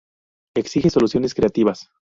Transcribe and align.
Exigen 0.55 0.89
soluciones 0.89 1.35
creativas. 1.35 1.91